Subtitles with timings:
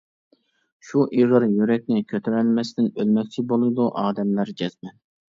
[0.85, 4.97] شۇ ئېغىر يۈرەكنى كۆتۈرەلمەستىن ئۆلمەكچى بولىدۇ ئادەملەر جەزمەن.